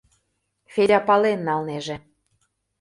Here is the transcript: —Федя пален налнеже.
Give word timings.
—Федя 0.73 0.99
пален 1.07 1.39
налнеже. 1.47 1.95